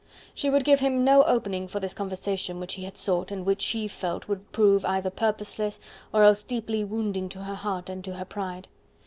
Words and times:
She 0.33 0.49
would 0.49 0.63
give 0.63 0.79
him 0.79 1.03
no 1.05 1.23
opening 1.25 1.67
for 1.67 1.79
this 1.79 1.93
conversation 1.93 2.59
which 2.59 2.73
he 2.73 2.85
had 2.85 2.97
sought 2.97 3.29
and 3.29 3.45
which 3.45 3.61
she 3.61 3.87
felt 3.87 4.27
would 4.27 4.51
prove 4.51 4.83
either 4.83 5.11
purposeless 5.11 5.79
or 6.11 6.23
else 6.23 6.43
deeply 6.43 6.83
wounding 6.83 7.29
to 7.29 7.43
her 7.43 7.53
heart 7.53 7.87
and 7.87 8.03
to 8.05 8.13
her 8.15 8.25
pride. 8.25 8.67